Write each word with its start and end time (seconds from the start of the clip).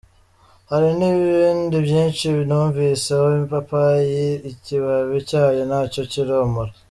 Hari 0.69 0.89
n’ibindi 0.99 1.75
byinshi, 1.87 2.27
numviseho 2.47 3.27
ipapayi, 3.43 4.27
ikibabi 4.51 5.17
cyayo 5.29 5.61
nacyo 5.71 6.01
kiromora. 6.11 6.73